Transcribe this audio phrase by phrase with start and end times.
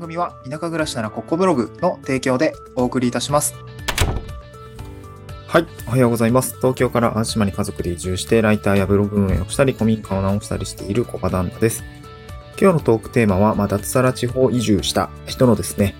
[0.00, 3.54] 番組は田舎暮らしならここブログの提供でお送りいたします。
[5.46, 5.66] はい。
[5.86, 6.56] おはようございます。
[6.56, 11.84] 東京から安島に家族で移住して、ライターやブログ運営をしたり、古民家を直したりしているコカダンダです。
[12.58, 15.94] 今日のトークテーマは、まあ、脱サラ地方移住した人のですね、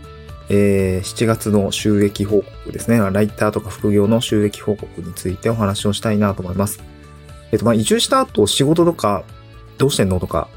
[0.48, 2.98] えー、7月の収益報告ですね。
[2.98, 6.82] ライターとか副業の収益報告についてお話をしたいなと思います。
[7.52, 9.24] えっと、まあ、移住した後、仕事とか、
[9.76, 10.48] どうしてんのとか、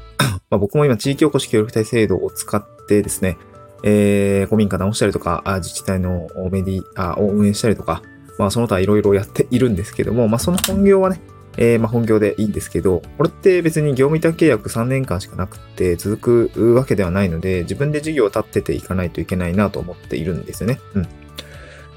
[0.50, 3.38] まあ、僕も今、地域おこし協力隊制度を使ってですね、
[3.82, 8.02] えー、古民家直したりとか、自治体のメディアを運営したりとか、
[8.38, 11.20] まあ、その他いろいろやっているんですけども、まあ、その本業はね、
[11.56, 20.80] えー、まあ、本業でいいんですけど、これって別に業務委託契約3年間しかなくて続くわけではないので、自分で事業を立てていかないといけないなと思っているんですよね。
[20.94, 21.08] うん。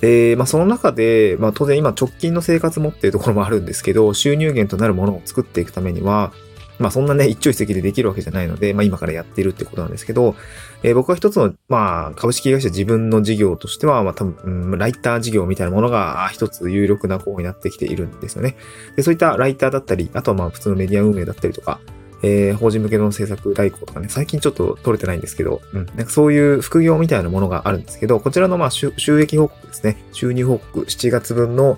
[0.02, 6.34] で、まあ、その中で、まあ、当然今直近の生活もっていうところもあるんですけど、収入源となるものを作っていくためには、
[6.80, 10.36] まあそんなね、一朝一夕でできるわけじゃないので、まあ今からやっているってことなんですけど、
[10.84, 14.38] えー、僕は一つの、まあ株式会社自分の事業としては、まあ多分、
[14.72, 18.56] うん、ライター事業みたいなものが一つ有力な候補になってきているんですよね。
[18.96, 21.80] で、そういったライターだったり、あとはまあ普通のメディア運営だったりとか、
[22.24, 31.78] えー、法人向けの制作代行とかね、最近ちょっと取れてないんですけど、うん、なんかそういう副業みたいなものがあるんですけど、こちらのまあ収益報告ですね、収入報告、7月分の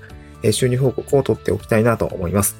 [0.51, 2.55] 収入報告を取っておきたいなと思います。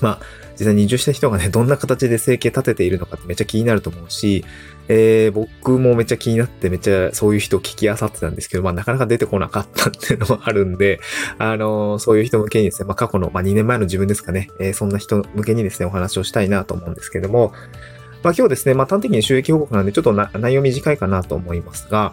[0.00, 0.20] まあ、
[0.58, 4.44] 実際に移住した人がね、どんな形で生計立てているのかってめっちゃ気になると思うし、
[4.88, 11.00] えー、僕もめっちゃ気になってめっちゃそういう人を聞き漁ってたんですけど、まあなかなか出てこなかったっていうのもあるんで、
[11.38, 17.52] あのー、そういう人向けにですね、まあ過去の、まあ2年前の自分ですかね、えー、そんな人向けにですね、お話をしたいなと思うんですけども、
[18.22, 22.12] まあ今日ですね、まあ端的に収益報告なんでちょっと内容短いかなと思いますが、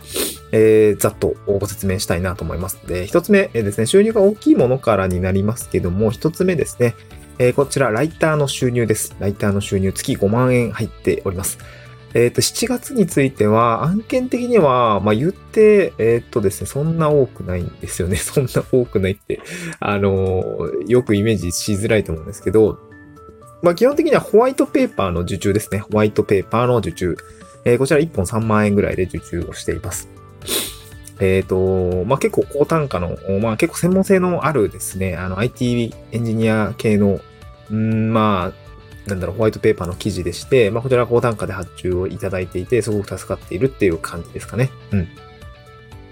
[0.52, 2.80] えー、ざっとご説明したいなと思います。
[2.88, 6.96] で、一つ目、ですね、収入が大きいものからになりますけども、一つ目ですね、
[7.42, 9.16] えー、こちら、ライターの収入です。
[9.18, 11.58] ライターの収入、月5万円入っております。
[12.14, 18.18] えっ、ー、と、7月については、案件的には、まあ、言って、えっ、ー、とですね、そんな多くないんですよね。
[18.20, 19.40] そんな多くないって、
[19.80, 22.78] あのー、よくイメージしづらいと思うんですけど、
[23.62, 25.80] まあ、基本的にはホワイトペーパーの受注ですね。
[25.80, 27.18] ホワイトペーパーの受注。
[27.64, 30.10] えー、こちら1本3万円ぐらいで受注をしています。
[31.22, 37.22] えっ、と、まあ、結構高単価の、まあ、結構専門性のあるですね、あの IT エンジニア系の
[37.72, 38.70] うんまあ、
[39.10, 44.70] なんだろう、ホワイトペーパーの記事でして、まあ、こちら高単価で発注をいただいていて、すごく助かっているっていう感じですかね。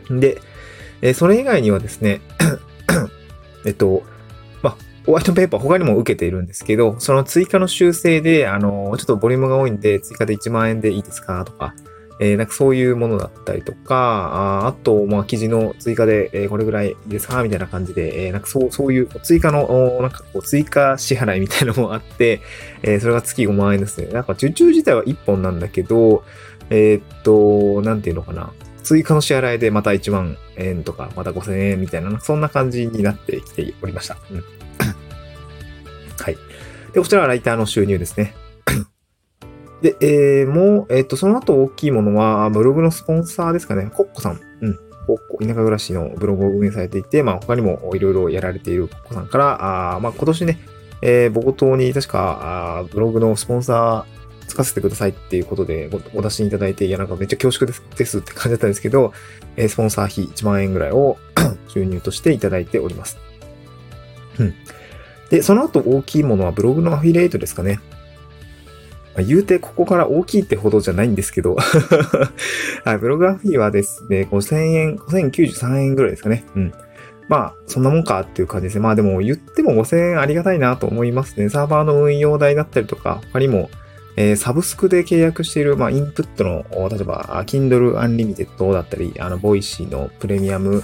[0.10, 0.20] うん。
[0.20, 0.42] で、
[1.02, 2.22] え、それ以外にはですね、
[3.66, 4.04] えっと、
[4.62, 4.76] まあ、
[5.06, 11.74] ホワイトペーパー他にも受けているんですけど、その追加の修正で、あの、ちょっとボリュームが多いんで、追加で1万円でいいですかとか、
[12.20, 22.42] えー、なんかそういうものだったりとか、ああと、まあ、記事の追加で、えー、これぐらいですかみたいな感じで、えー、なんかそう、そういう追加の、なんかこう、追加支払いみたいなのもあって、
[22.82, 24.12] えー、それが月5万円ですね。
[24.12, 26.24] なんか受注自体は1本なんだけど、
[26.70, 28.52] えー、っと、なんていうのかな。
[28.84, 34.18] 追加の支払いでまた1万円とか、また5000円みたいな、そんな感じになってきておりました。
[34.32, 34.44] うん。
[36.20, 36.38] はい。
[36.94, 38.34] で、こちらはライターの収入ですね。
[39.82, 43.92] で、えー、もう、えっ、ー、と、その後大きいものは、ブログのスポンサーですかね。
[43.94, 44.40] コッコさん。
[44.62, 44.80] うん。
[45.06, 50.60] コッコ、田舎暮らしのブログを運営されていて、まあ、他にもいろいろやられているコッコさんから、あまあ、今年ね、
[51.02, 54.18] えー、冒頭に確か、あブログのスポンサー、
[54.48, 59.14] つかせてくださいっていうことでお出しいただいて、いや、なんかめっちゃ恐縮ですですって感じだったんですけど、
[59.56, 61.18] えー、スポンサー費1万円ぐらいを
[61.68, 63.18] 収入としていただいております。
[64.40, 64.56] うん。
[65.30, 67.80] で、その後大きいものはブログのアフィリエイトですかね。
[69.18, 71.58] まあ、言うてここから大きいってほどじゃないんですけど
[72.86, 76.46] はい、ブログアフィーはですね、5000円、5093円ぐらいですかね。
[76.56, 76.74] うん。
[77.28, 78.82] まあ、そんなもんかっていう感じですね。
[78.82, 81.50] まあでも言っても5000円ありがたいなと思いますね。
[81.50, 83.72] サーバーの運用代だったりとか、他にも、
[84.18, 90.84] えー、サブスクで契約している、まあ、インプットの、例えば、Kindle Unlimited だったり、あの、 Voicy のプレミアム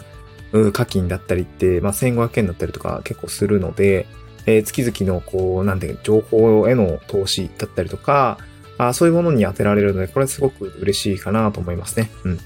[0.74, 4.08] 課金だったりって、まあ、1500円だったりとか結構するので、
[4.46, 8.38] えー、月々の、こう、なんていう情報への投資だったりとか、
[8.78, 12.10] あそういうものに当てられるので、これすごく嬉しいかなと思いますね。
[12.24, 12.40] うん。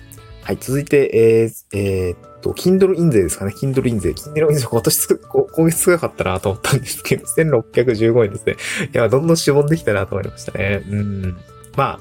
[0.43, 3.53] はい、続いて、えー、えー、っと、Kindle 印税ですかね。
[3.53, 4.11] Kindle 印税。
[4.11, 5.19] Kindle 印税今年つく、
[5.53, 8.55] 今月少なかったなと思ったんですけど、1615円ですね。
[8.93, 10.83] いや、どんどんしぼんできたなと思いましたね。
[10.89, 11.37] うん。
[11.75, 11.99] まあ、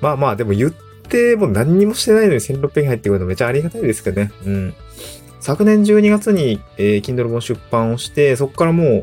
[0.00, 4.32] まあまあ、でも言っても何にもしてないのに1600円入ってくるのめちゃありがたいですけどね。
[4.44, 4.74] うん。
[5.40, 9.02] 昨年12月に、えー、Kindle 本出版をして、そこからもう、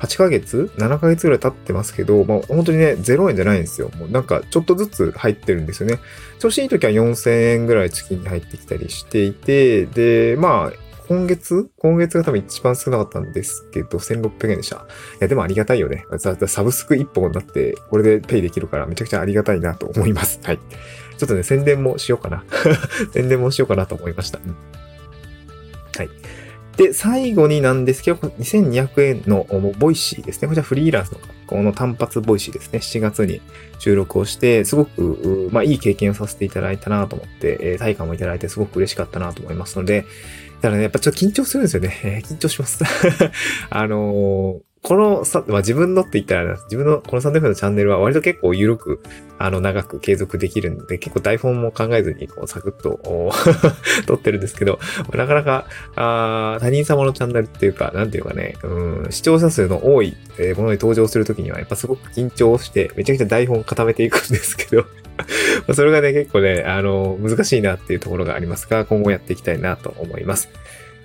[0.00, 3.90] 8ヶ月 ?7 ヶ月ぐらい経ってますけど、まあ、本当にね、0円じゃないんですよ。
[3.96, 5.98] もうなんか、ちょっとずつ入ってるんですよね。
[6.38, 11.70] 調子いい時は4000円ぐらい月に入ってきたりしていて、で、まあ、今月？
[11.78, 14.76] 今月が多分一番少なかったんですけど、1600円でした。
[14.76, 14.80] い
[15.20, 16.04] や、でもありがたいよね。
[16.18, 20.40] サブスク1本になって、これでペイできるからめちゃくちゃありがたいなと思います。
[20.42, 20.58] はい。
[21.16, 22.44] ちょっとね、宣伝もしようかな。
[23.14, 24.40] 宣伝もしようかなと思いました。
[24.44, 24.56] うん、
[26.76, 29.46] で、最後になんですけど、2200円の
[29.78, 30.48] Voicyですね。
[30.48, 32.80] こちらフリーランスの学校の単発 Voicy ですね。
[32.80, 33.40] 7月に
[33.78, 40.04] 収録をして、すごく、まあ、いい経験をさせていただいたなと思って、え対価もいただいてすごく嬉しかったなと思いますので、
[40.60, 42.00] ただね、やっぱちょっと緊張するんですよね。
[42.04, 42.84] えー、緊張します。
[43.70, 49.02] あのーこのさ、まあ、自分のって言ったら、自分のこのサンデフのチャンネルは割と結構緩く、
[49.36, 53.00] あの、長く継続できるんで、結構台本も考えずに、こう、サクッと
[54.06, 54.78] 撮ってるんですけど、
[55.12, 55.66] なかなか、
[55.96, 60.16] あ他人様のチャンネルっていうか、なんていうかね、うん、視聴者数の多い
[60.56, 64.86] ものに登場するときには、やっぱすごく緊張して、めちゃくちゃ台本固めていくんですけど
[65.74, 70.48] それがね、結構ね、あの、難しいなっていうところがありますが、今後やっていきたいなと思います。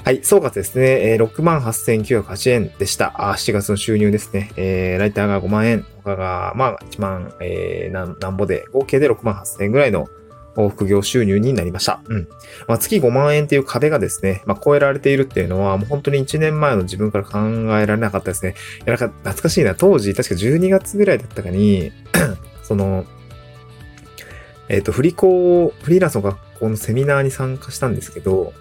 [0.03, 1.12] はい、総括ですね。
[1.12, 3.13] えー、68,908円でした。
[3.31, 4.51] あ7月の収入ですね。
[4.56, 10.07] えー、ライターが5万円、他が、まあ、1万、えー、なんぼで、合計で6万8,000円ぐらいの
[10.56, 12.01] 副業収入になりました。
[12.07, 12.27] うん。
[12.68, 17.39] まあ、月5万円っていう壁がですね、まあ、超えられているっていうのは、もう本当に1年前の自分から考
[17.77, 18.56] えられなかったですね。
[18.80, 19.75] いや、なんか懐かしいな。
[19.75, 21.92] 当時、確か12月ぐらいだったかに、
[22.63, 23.06] その、
[24.68, 28.53] えっ、ー、と、振り子、フリーランスの学校のセミナーに参加したんですけど、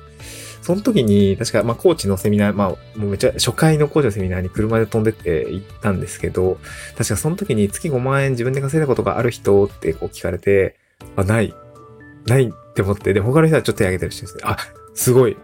[0.62, 6.58] その時に、確か、まあ、コーチのセミナー、まあ、もうめっちゃ、初回のコーチのセミナーに車で飛んでって行ったんですけど、
[6.96, 10.76] 確かその時に月5万円自分で稼いだことがある人ってこう聞かれて、
[11.16, 11.54] あ、ない。
[12.26, 14.56] ないって思って、で、他の人はちょっと手挙げたりしてですね、あ、
[14.94, 15.36] すごい。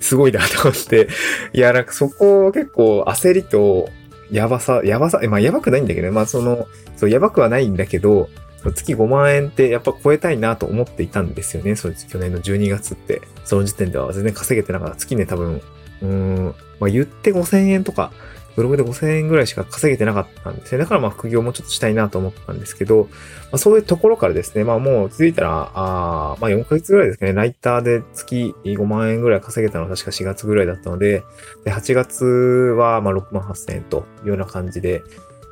[0.00, 1.08] すごいなと思って、
[1.52, 3.88] いや、なんかそこ結構焦りと、
[4.30, 6.12] やばさ、やばさ、まあやばくないんだけどね。
[6.12, 6.66] まあその、
[6.96, 8.28] そう、やばくはないんだけど、
[8.72, 11.76] 月5万円ってやっぱ超えたいなと思っていたんですよね。
[11.76, 13.22] そう去年の12月って。
[13.44, 14.96] その時点では全然稼げてなかった。
[14.96, 15.62] 月ね、多分、
[16.02, 18.12] うん、まあ言って5000円とか、
[18.56, 20.78] ブログで5000円ぐらいしか稼げてなかったんですね。
[20.78, 23.10] だからまあ副業もちょっとしたいなと思ったんですけど、ま
[23.52, 31.22] あ、そういうところからですね、まあもう気づいたら、あまあ4ヶ月ぐらいですかね、ライターで月5万円ぐらい稼げたのは確か4月ぐらいだったので、
[31.64, 35.02] で8月はまあ6万8000円というような感じで、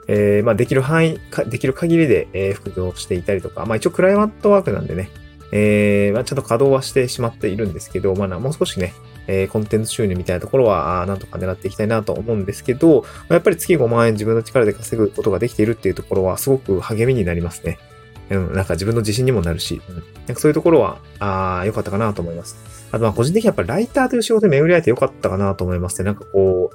[0.06, 5.10] えー、まあ、できる範囲、できる限りで、えー、副業していたりとか、まあ、一応クライアントワークなんでね、
[5.52, 8.92] えー、まあ、ちゃんと稼働はしてしまっているんですけど、まあ、もう少しね、
[9.26, 17.78] えー、コンテンツ収入みたいなところは、なんとか狙っていきたいなと思うんですけど、やっぱり月5万円自分の力で稼ぐことができているっていうところは、すごく励みになりますね。
[18.30, 20.02] うん、なんか自分の自信にもなるし、うん、なん
[20.34, 22.56] かそういうところは、ああ、良かったかなと思います。
[22.90, 26.06] あと、まあ、個人的にやっぱりライターという仕事で巡り合えて良かったかなと思いますね。
[26.06, 26.70] なんかこ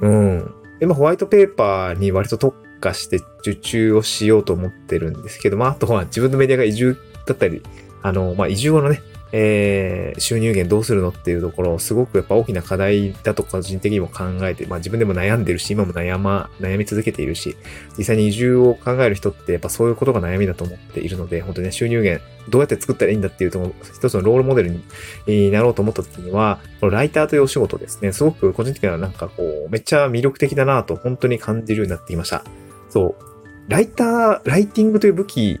[0.00, 0.54] う、うん。
[0.82, 7.62] 今、ホワイトペーパーに割と特化して受注をしようと思ってるんですけど、まあ、あとは自分のメディアが移住だったり、
[8.02, 9.00] あの、まあ、移住後のね、
[9.34, 17.56] えー、収入源どうするのっていうところ、すごくやっぱ大きな課題だと個人的にも考えて、まあ自分でも悩んでるし、今も悩ま、悩み続けているし、
[17.96, 24.80] 実際に移住を考える人ってやっぱそういうことが悩みだと思っているので、本当にね、収入源どうやって作ったらいいんだっていうと、一つのロールモデル
[25.26, 32.44] になろうと思った時には、このライターというお仕事ですね、すごく個人的にはなんかこう、めっちゃ魅力的だなと本当に感じるようになってきました。
[32.90, 33.32] そう。
[33.68, 35.60] ライター、ライティングという武器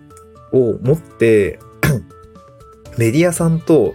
[0.52, 1.58] を持って
[2.98, 3.94] メディアさんと、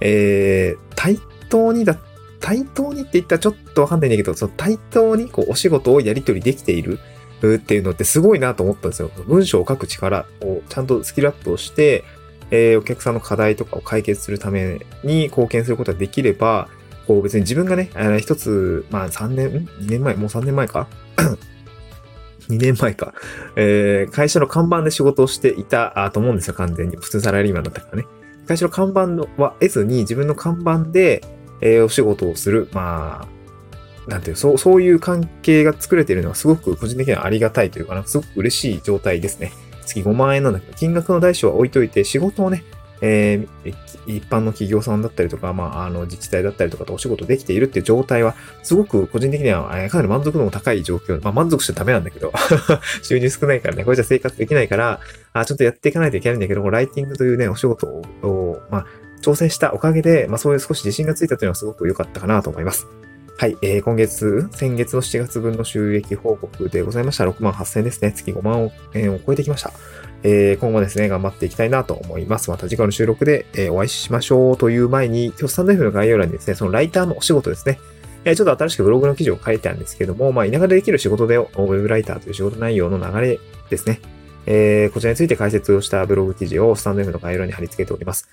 [0.00, 1.18] えー、対
[1.48, 1.98] 等にだ、
[2.40, 6.98] 対等にって言ったらちょっとわかんないんだけど、その対等にこうお仕事をやり取りできている
[7.42, 9.10] っていうのってすごいなと思ったんですよ。
[9.26, 12.04] 文章を書く力をちゃんとスキルアップをして、
[12.50, 16.68] えー、お客さんの課題とかを解決するために貢献することができれば、
[17.06, 17.90] こう別に自分がね、
[18.20, 20.88] 一つ、まあ3年、2年前、もう3年前か
[22.48, 23.14] ？2年前か。
[23.56, 26.96] えー、会社の看板で仕事をしていたと思うんですよ、完全に。
[26.96, 28.06] 普通サラリーマンだったからね。
[28.48, 29.00] 会社の看板
[29.40, 31.22] は得ずに自分の看板で、
[31.60, 32.68] えー、お仕事をする。
[32.72, 39.52] まあ、なんていう、そう、そういう関係が作れているのはすごく個人的にはありがたいというかな、すごく嬉しい状態ですね。
[39.84, 42.64] 月5万円なんだけど、金額の代償は置いといて、仕事をね、
[43.00, 43.74] えー、
[44.06, 51.22] 一般の企業さんだったりとか、まあ、あの、自治体だったりとかとお仕事できているっていう状態は、すごく個人的には、えー、かなり満足度も高い状況。
[51.22, 52.32] まあ、満足しちゃダメなんだけど、
[53.02, 55.00] 収入少ないからね、これじゃ生活できないから、
[55.32, 58.86] あちょっとやっていかないといけないんだけど、ライティングというね、お仕事を、まあ、
[59.22, 62.86] 挑戦したおかげで、まあ、そういう少し自信がついたというのはすごく良かったかなと思います。
[63.40, 63.56] はい。
[63.62, 67.24] えー、今月、先月の7月分の収益報告でございました。
[67.24, 68.10] 6万8000円ですね。
[68.10, 69.72] 月5万円を超えてきました。
[70.22, 72.50] えー、今後ですね、頑張っていきたいなと思います。
[72.50, 77.78] また次回の収録で、え、お会いしましょうという前に、今日スタンド F の概要欄にですね、そのライターのお仕事ですね、
[78.24, 83.38] え、ちょっと新しくブログの記事を書いてあるんですけども、まあ、田舎でできる仕事で、ウェブライターという仕事内容の流れ
[83.70, 84.00] ですね。
[84.46, 88.28] えー、こちらについて解説をしたブログ記事をスタンド F の概要欄に貼り付けております。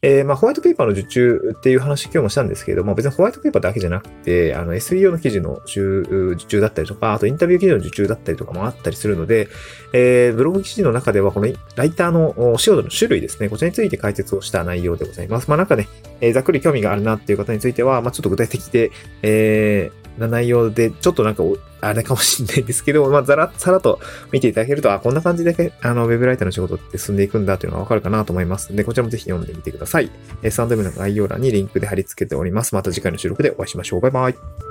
[0.00, 9.48] えー、まあ、ホワイトペーパーの受注っていう話今日もしたんですけれども、別にホワイトペーパーだけじゃなくて、あの、SEO の記事の受注だったりとか、あとインタビュー記事の受注だったりとかもあったりするので、
[9.92, 15.48] えー、ブログ記事の中ではこのライターのお仕事の種類ですね、こちらについて解説をした内容でございます。
[15.48, 15.88] まあ、なんかね、
[16.20, 21.42] えー、ざっくり興味があるなっていう方については、まあ、ちょっと具体的で、えー、な内容で、ちょっとなんか、
[21.80, 24.00] あれかもしれないんですけど、 まあ、ざら、さらと
[24.32, 30.10] 見ていただけると、あ、こんな感じで、あの、ウェブライターの仕事って進んでいくんだというのがわかるかなと思いますので、こちらもぜひ読んでみてください。
[30.42, 32.74] えー、スタンドの概要欄にリンクで貼り付けております。
[32.74, 34.00] また次回の収録でお会いしましょう。
[34.00, 34.67] バイバイ。